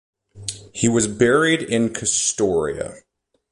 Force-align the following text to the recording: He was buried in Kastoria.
He 0.73 0.89
was 0.89 1.05
buried 1.07 1.61
in 1.61 1.89
Kastoria. 1.89 3.01